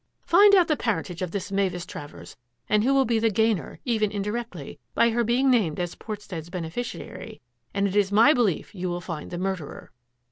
"Find 0.23 0.55
out 0.55 0.67
the 0.67 0.75
parentage 0.75 1.21
of 1.21 1.29
this 1.29 1.51
Mavis 1.51 1.85
Travers 1.85 2.35
and 2.67 2.83
who 2.83 2.91
will 2.91 3.05
be 3.05 3.19
the 3.19 3.29
gainer, 3.29 3.77
even 3.85 4.09
indirectly, 4.11 4.79
by 4.95 5.11
her 5.11 5.23
being 5.23 5.51
named 5.51 5.79
as 5.79 5.93
Portstead's 5.93 6.49
beneficiary, 6.49 7.39
and 7.71 7.85
it's 7.95 8.11
my 8.11 8.33
belief 8.33 8.73
you 8.73 8.89
will 8.89 8.99
find 8.99 9.29
the 9.29 9.37
murderer." 9.37 9.91